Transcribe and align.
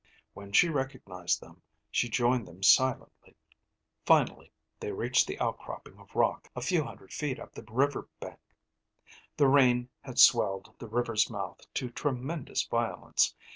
When 0.33 0.51
she 0.51 0.67
recognized 0.67 1.39
them, 1.41 1.61
she 1.91 2.09
joined 2.09 2.47
them 2.47 2.63
silently. 2.63 3.35
Finally 4.03 4.51
they 4.79 4.91
reached 4.91 5.27
the 5.27 5.39
outcropping 5.39 5.99
of 5.99 6.15
rock 6.15 6.49
a 6.55 6.61
few 6.61 6.83
hundred 6.83 7.13
feet 7.13 7.39
up 7.39 7.53
the 7.53 7.61
river 7.69 8.09
bank. 8.19 8.39
The 9.37 9.47
rain 9.47 9.89
had 10.01 10.17
swelled 10.17 10.73
the 10.79 10.87
river's 10.89 11.29
mouth 11.29 11.61
to 11.75 11.91
tremendous 11.91 12.63
violence. 12.65 13.35